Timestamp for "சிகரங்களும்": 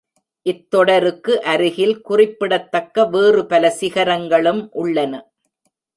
3.79-4.69